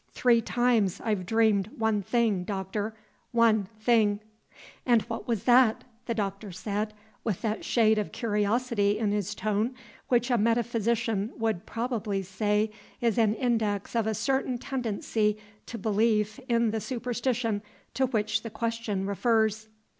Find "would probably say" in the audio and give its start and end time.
11.37-12.71